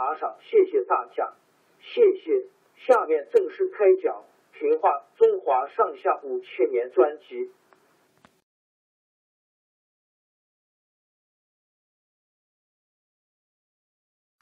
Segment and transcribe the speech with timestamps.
[0.00, 1.34] 打赏，谢谢大家，
[1.78, 2.46] 谢谢。
[2.74, 4.24] 下面正式开讲
[4.58, 7.50] 《评话中华上下五千年》专辑。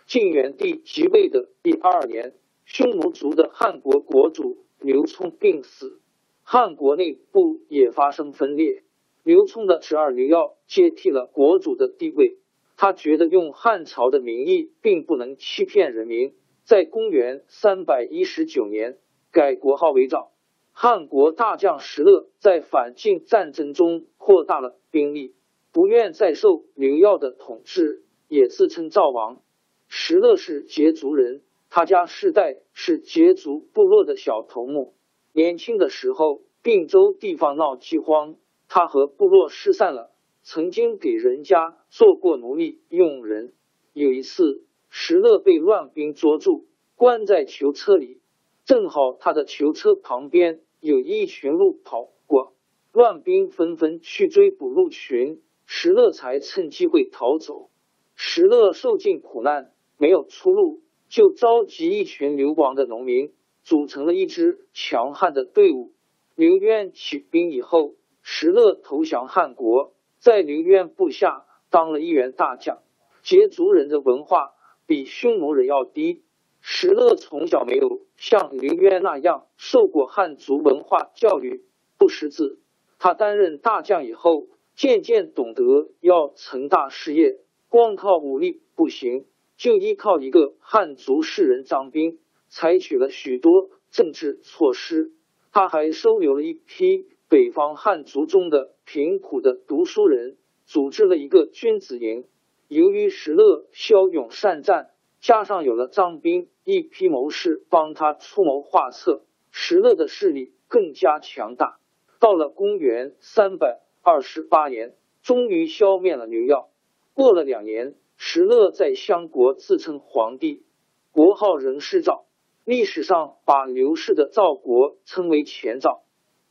[0.07, 2.35] 晋元帝即位的第二年，
[2.65, 6.01] 匈奴族的汉国国主刘聪病死，
[6.45, 8.85] 汉国内部也发生分裂。
[9.25, 12.39] 刘聪的侄儿刘耀接替了国主的地位。
[12.81, 18.99] 他觉得用汉朝的名义并不能欺骗人民，在公元三百一十九年
[19.33, 20.31] 改国号为赵。
[20.71, 25.35] 汉国大将石勒在反晋战争中扩大了兵力，
[25.73, 29.43] 不愿再受刘耀的统治，也自称赵王。
[29.89, 34.95] 石勒是羯族人，他家世代是羯族部落的小头目。
[35.33, 38.37] 年轻的时候，并州地方闹饥荒，
[38.69, 40.13] 他和部落失散了。
[40.51, 43.53] 曾经给人家做过奴隶佣人。
[43.93, 46.65] 有一次，石勒被乱兵捉住，
[46.97, 48.23] 关在囚车里。
[48.65, 52.55] 正好他的囚车旁边有一群鹿跑过，
[52.93, 57.69] 乱兵纷纷去追捕鹿群，石勒才趁机会逃走。
[58.15, 65.93] 石勒受尽苦难，没有出路，就召集一群流亡的农民，组成了一支强悍的队伍。
[66.37, 69.93] 刘渊起兵以后，石勒投降汉国。
[70.19, 72.79] 在刘渊部下当了一员大将。
[73.23, 74.55] 羯族人的文化
[74.87, 76.23] 比匈奴人要低。
[76.61, 81.65] 石勒从小没有像刘渊那样受过汉族文化教育，
[81.99, 82.59] 不识字。
[82.99, 92.19] 他担任大将以后，渐渐懂得要成大事业，光靠武力不行，就依靠一个汉族士人张兵，
[92.49, 95.13] 采取了许多政治措施。
[95.53, 97.07] 他还收留了一批。
[97.29, 102.25] 北方汉族中的贫苦的读书人组织了一个君子营。
[102.69, 104.91] 由于石勒骁勇善战，
[105.21, 111.79] 加上有了张兵一批谋士帮他出谋划策，石勒的势力更加强大。
[112.19, 116.71] 到了公元三百二十八年，终于消灭了刘耀。
[117.13, 120.65] 过了两年，石勒在襄国自称皇帝，
[121.13, 122.25] 国号仍是赵。
[122.65, 126.05] 历史上把刘氏的赵国称为前赵。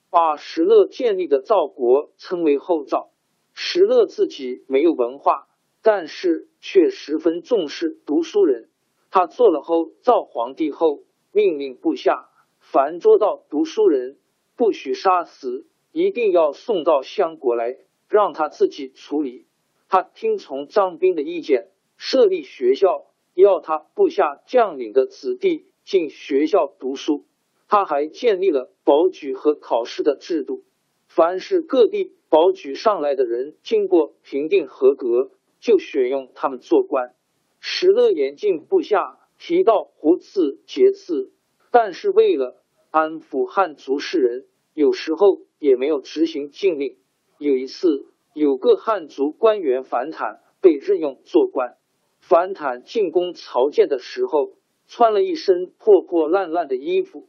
[0.10, 3.12] 把石勒建立的赵国称为后赵。
[3.54, 5.48] 石勒自己没有文化，
[5.82, 8.70] 但是却十分重视读书人。
[9.10, 12.30] 他做了后赵皇帝后，命令部下
[12.60, 14.18] 凡捉到读书人，
[14.56, 17.78] 不许杀死，一定要送到相国来，
[18.10, 19.48] 让他自己处理。
[19.90, 27.26] 他听从张兵的意见，设立学校，要他部下将领的子弟进学校读书。
[27.68, 30.64] 他还建立了保举和考试的制度，
[31.08, 37.14] 凡是各地保举上来的人，经过评定合格，就选用他们做官。
[37.60, 41.34] 石勒严禁部下提到胡字、节字，
[41.72, 46.98] 但是为了安抚汉族士人，有时候也没有执行禁令。
[47.38, 51.78] 有一次，有个汉族官员樊坦被任用做官，
[52.20, 54.54] 樊坦进宫朝见的时候，
[54.88, 57.28] 穿了一身破破烂烂的衣服。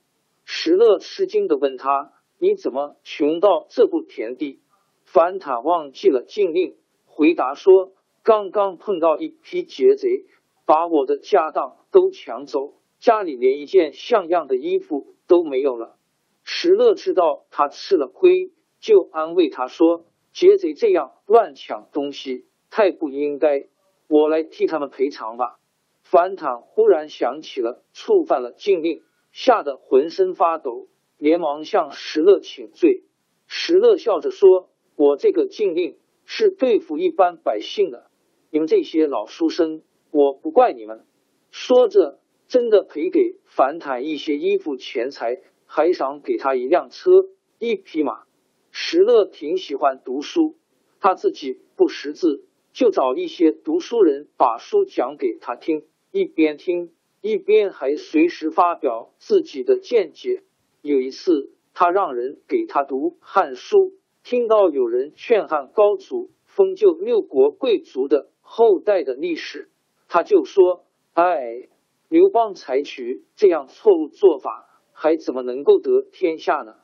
[0.50, 4.62] 石勒吃惊的问他：“你怎么穷到这步田地？”
[5.04, 6.74] 樊坦忘记了禁令，
[7.04, 7.92] 回答说
[8.24, 10.24] ：“刚刚碰到一批劫贼，
[10.64, 15.98] 把我的家当都抢走，家里连一件像样的衣服都没有了。
[16.44, 18.50] 石勒知道他吃了亏，
[18.80, 23.68] 就安慰他说：“劫贼这样乱抢东西，太不应该，
[24.08, 25.58] 我来替他们赔偿吧。”
[26.04, 29.02] 樊坦忽然想起了触犯了禁令，
[29.32, 33.04] 吓得浑身发抖，连忙向石勒请罪。
[33.46, 38.10] 石勒笑着说：“我这个禁令是对付一般百姓的，
[38.50, 41.04] 你们这些老书生，我不怪你们。”
[41.50, 47.10] 说着，真的赔给樊坦一些衣服钱财，还赏给他一辆车、
[47.58, 48.24] 一匹马。
[48.70, 50.56] 石勒挺喜欢读书，
[51.00, 55.84] 他自己不识字，就找一些读书人把书讲给他听。
[56.10, 60.42] 一边听一边还随时发表自己的见解。
[60.82, 63.76] 有一次，他让人给他读《汉书》，
[64.22, 69.68] 听到有人劝汉高祖封就六国贵族的后代的历史，
[70.08, 70.84] 他就说
[71.14, 71.68] ：“哎，
[72.08, 76.76] 刘邦采取这样错误做法，还怎么能够得天下呢？”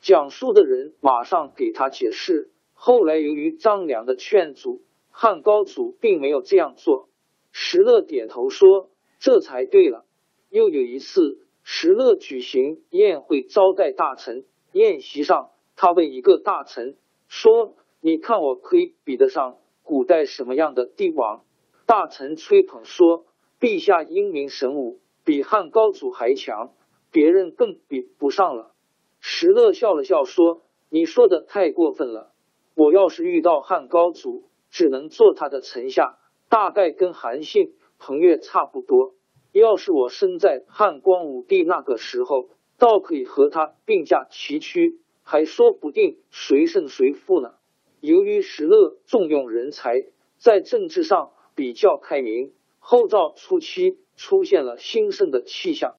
[0.00, 2.50] 讲述的人马上给他解释。
[2.72, 7.08] 后来由于张良的劝阻，汉高祖并没有这样做。
[7.52, 8.90] 石勒点头说
[9.22, 10.04] ：“这才对了。”
[10.50, 16.96] 又有一次，石勒举行宴会招待大臣，宴席上，他问一个大臣
[17.28, 21.44] 说：“你看我可以比得上古代什么样的帝王？”
[21.86, 23.24] 大臣吹捧说
[23.60, 26.74] ：“陛下英明神武，比汉高祖还强，
[27.10, 28.72] 别人更比不上了。”
[29.20, 32.32] 石勒笑了笑说：“你说的太过分了。
[32.74, 36.18] 我要是遇到汉高祖，只能做他的臣下。”
[36.50, 37.72] 大概跟韩信、
[38.04, 39.14] 彭越差不多。
[39.52, 47.52] 要是我生在汉光武帝那个时候，倒可以和他并驾齐驱，还说不定谁胜谁负呢。
[48.00, 50.06] 由于石勒重用人才，
[50.36, 55.94] 在政治上比较开明，后赵初期出现了兴盛的气象。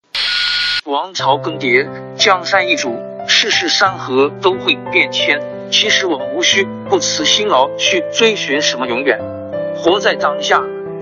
[0.86, 2.90] 王朝更迭，江山易主，
[3.26, 5.40] 世事山河都会变迁。
[5.72, 9.18] 其实我们无需不辞辛劳去追寻什么永远。
[9.76, 10.62] 活在当下，